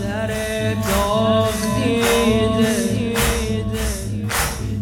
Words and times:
مادر 0.00 0.30
داغ 0.74 1.54
دیده 1.76 3.14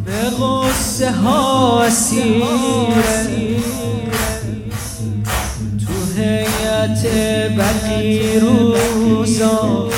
به 0.04 0.30
غصه 0.40 1.10
ها 1.10 1.82
اسیره. 1.82 3.56
تو 5.86 5.92
هیئت 6.16 7.06
بقی 7.58 8.40
روزا. 8.40 9.88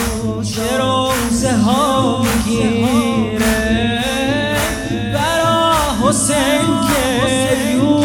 چه 0.43 0.79
روزه 0.79 1.53
ها 1.53 2.23
می‌گیره. 2.23 3.99
برا 5.15 5.75
حسین 6.03 6.67
گریونه 6.91 8.03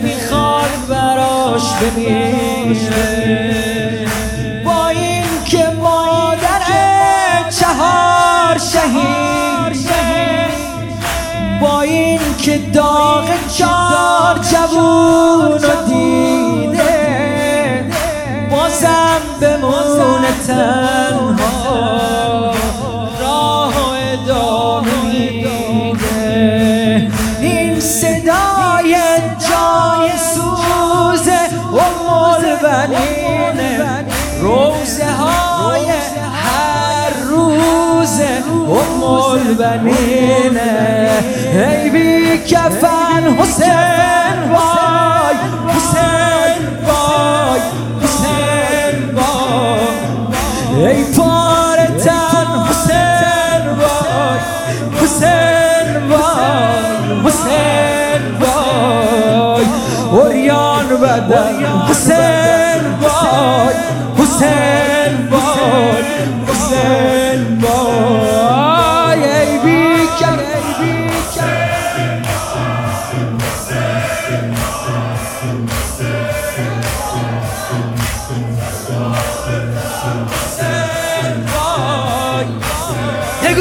می‌خواد 0.02 0.72
براش 0.88 1.72
بمیره. 1.72 3.18
با 4.64 4.88
این 4.88 5.24
که 5.44 5.68
مادر 5.80 6.62
چهار 7.50 8.58
شهید. 8.58 9.76
با 11.60 11.80
این 11.82 12.20
که 12.38 12.58
داغ 12.58 13.28
چار 13.58 14.38
جوون 14.38 15.52
رو 15.52 15.74
دیده. 15.86 16.92
بازم 18.50 19.20
بمونه 19.40 20.32
تنها 20.46 21.01
ام 38.50 39.02
البنینه 39.02 40.72
ای 41.54 41.90
بی 41.90 42.38
کفن 42.38 43.36
حسین 43.38 44.38
وای 44.52 45.36
حسین 45.68 46.62
وای 46.86 47.60
حسین 48.02 49.14
وای. 49.14 50.86
ای 50.86 51.04
پاره 51.04 51.86
تن 51.86 52.48
حسین 52.68 53.64
وای 53.80 54.40
حسین 55.02 55.88
وای 56.10 57.20
حسین 57.24 58.22
وای. 58.40 59.66
اوریان 60.12 60.88
بدن 60.88 61.64
حسین 61.88 62.82
وای 63.02 63.74
حسین 64.18 64.81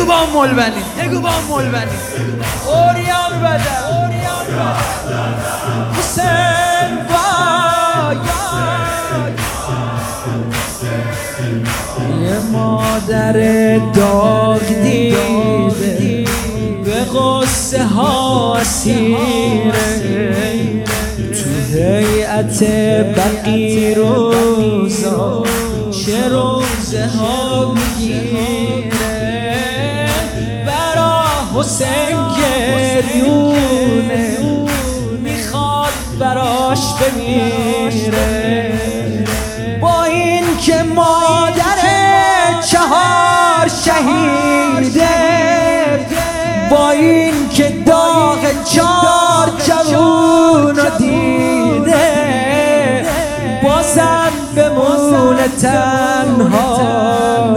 بگو 0.02 0.08
با 0.08 0.40
ملبنی 0.40 0.82
بگو 1.00 1.20
با 1.22 1.30
ملبنی 1.50 1.92
اوریان 2.68 3.42
بدن 3.42 3.84
اوریان 3.92 4.46
بدن 4.46 5.36
حسین 5.94 6.98
وای 7.10 8.18
یه 12.24 12.40
مادر 12.52 13.78
داغ 13.78 14.68
دیده 14.84 16.26
به 16.86 17.04
غصه 17.20 17.84
ها 17.84 18.58
اسیره 18.58 19.72
تو 21.18 21.78
هیئت 21.78 22.64
بقی 23.18 23.94
روزا 23.94 25.44
چه 25.92 26.28
روزه 26.30 27.08
ها 27.08 27.74
می‌گیره 27.74 28.81
حسین 31.62 32.18
گریونه 32.38 34.38
می‌خواد 35.24 35.94
براش 36.20 36.80
بمیره 36.94 38.72
با 39.82 40.04
این 40.04 40.58
که 40.58 40.84
مادر 40.96 41.78
چهار 42.72 43.68
شهیده 43.86 45.08
با 46.72 46.92
این 46.92 47.50
که 47.50 47.74
داغ 47.86 48.40
چار 48.74 49.50
جوون 49.68 50.76
رو 50.76 50.90
دیده 50.98 52.12
بازم 53.64 54.32
بمونه 54.56 55.48
تنها. 55.62 57.51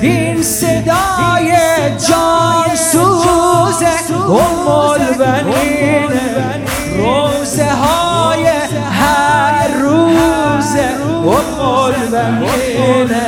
این 0.00 0.42
صدای 0.42 1.52
جان 2.08 2.76
ام 4.30 4.68
البنینه 4.68 6.20
روزه 6.96 7.70
های 7.72 8.46
هر 9.00 9.68
روزه 9.82 10.88
ام 11.04 11.28
البنینه 11.74 13.22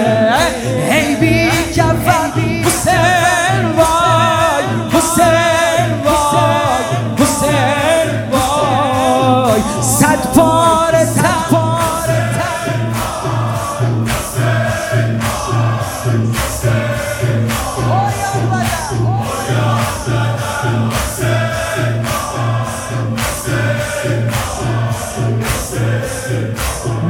ای 0.91 1.17
بی 1.17 1.51
کفن 1.75 2.41
حسین 2.65 3.67
وای 3.77 4.65
حسین 4.93 5.91
وای 6.05 6.85
حسین 7.19 8.31
وای. 8.33 9.61
صد 9.83 10.33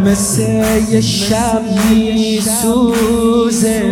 مثل 0.04 0.42
یه 0.90 1.00
شب 1.00 1.62
میسوزه. 1.90 3.82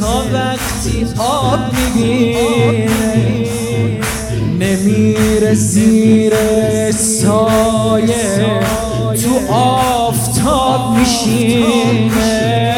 تا 0.00 0.22
وقتی 0.32 1.06
آب 1.18 1.58
می‌بینه 1.94 3.46
نمیره 4.60 5.54
زیر 5.54 6.32
سایه. 6.92 8.60
تو 9.22 9.54
آفتاب 9.54 10.98
میشینه. 10.98 12.74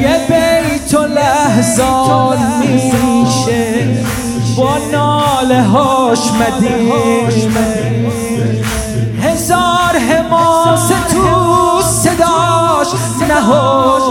یه 0.00 0.18
بیت 0.28 0.94
و 0.94 1.06
لحظان 1.06 2.38
میشه. 2.60 3.96
با 4.56 4.78
ناله 4.92 5.62
هاش 5.62 6.18
مدینه. 6.18 8.01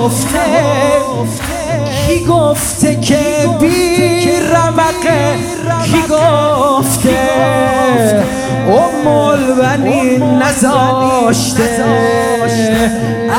نهفته 0.02 1.46
کی 2.08 2.26
گفته 2.26 2.96
که 2.96 3.20
بی 3.60 4.32
رمقه 4.32 5.36
کی 5.86 6.02
گفته؟ 6.02 7.20
ام 8.68 9.08
البنین 9.08 10.24
نزاشته 10.24 11.86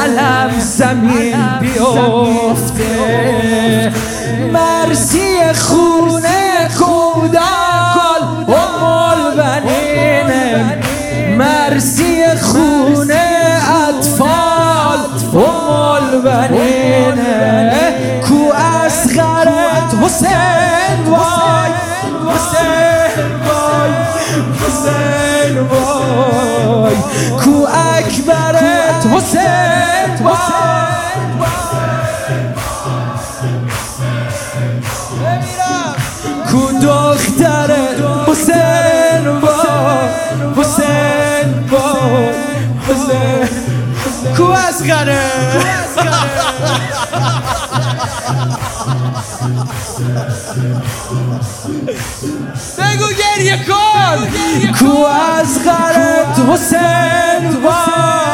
علم 0.03 0.51
زمین 0.59 1.37
بیفته. 1.61 2.93
مرزی 4.53 5.37
خونه 5.55 6.69
کودال 6.79 8.23
ام 8.49 8.85
البنینه 8.85 10.79
مرزی 11.39 12.12
حسین 24.63 25.59
وای. 25.59 26.95
کو 27.45 27.67
اکبرت 27.67 29.07
حسین 29.07 30.27
وای. 30.27 30.63
کو 36.51 36.71
دخترت 36.83 38.29
حسین 38.29 39.27
وای. 39.29 40.09
حسین 40.57 41.69
وای. 41.71 42.53
کو 44.37 44.45
از 44.45 44.83
Pega 52.77 53.05
o 53.05 53.13
dinheiro, 53.13 53.92
کو 54.79 55.07
اسقرت 55.07 56.39
حسین 56.49 57.57
وای 57.63 58.33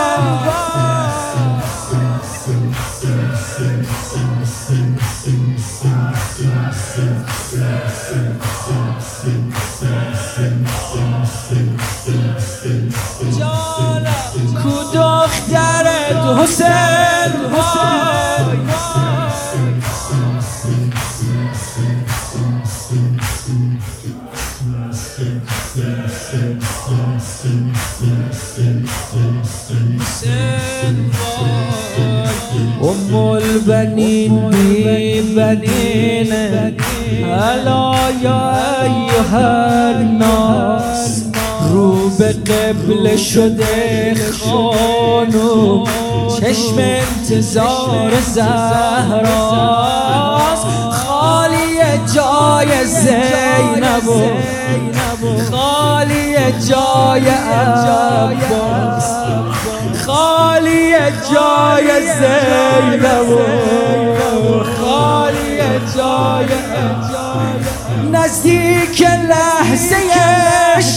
کو 14.63 14.83
دخترت 14.95 16.39
حسین. 16.39 17.08
ام 32.83 33.15
البنین 33.15 34.51
بی 34.51 35.21
بنین 35.23 36.33
الا 37.25 37.95
یا 38.23 38.53
ایها 38.85 39.89
الناس 39.89 41.23
رو 41.73 42.09
به 42.09 42.33
قبل 42.33 43.17
شده 43.17 44.15
خانوم 44.33 45.85
چشم 46.41 46.79
انتظار 46.79 48.21
زهراست 48.21 49.59
جای 52.15 52.85
زینب 52.85 54.09
و 54.09 54.21
خالی 55.51 56.35
جای 56.69 57.29
عباس. 57.29 59.05
خالی 60.07 60.93
جای 61.33 61.89
زینب 62.19 63.29
و 63.31 64.65
خالی 64.81 65.59
جای 65.97 66.47
نزدیک 68.13 68.99
لحظه 69.29 69.97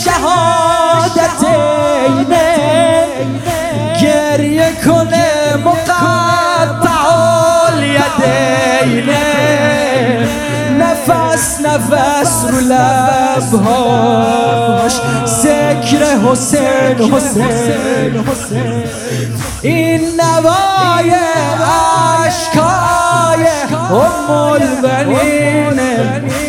شهادتینه 0.03 1.31
نفس 11.73 12.45
رو 12.50 12.59
لبهاش. 12.59 14.21
ذکر 15.25 16.18
حسین 16.18 17.13
حسین 17.13 18.21
این 19.62 20.01
نوای 20.21 21.12
عشقای 22.25 23.45
ام 23.91 24.31
البنین 24.31 25.79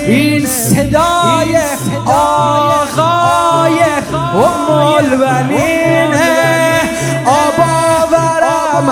این 0.07 0.47
صدای 0.47 1.59
آقای 2.07 3.83
ام 4.35 4.71
البنین 4.71 6.15
آباورم 7.27 8.91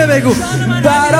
جان 0.00 0.08
من 0.08 0.16
همینه 0.16 0.20
بگو 0.20 0.34
برادرم 0.84 1.19